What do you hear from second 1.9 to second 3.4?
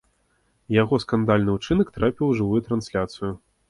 трапіў у жывую трансляцыю.